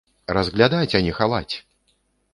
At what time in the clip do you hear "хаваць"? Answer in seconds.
1.21-1.55